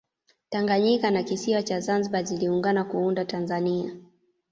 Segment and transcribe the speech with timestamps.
[0.49, 3.93] tanganyika na kisiwa cha zanzibar ziliungana kuunda tanzania